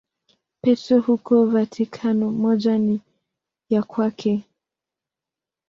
Petro 0.61 0.99
huko 1.01 1.45
Vatikano, 1.45 2.31
moja 2.31 2.77
ni 2.77 3.01
ya 3.69 3.83
kwake. 3.83 4.43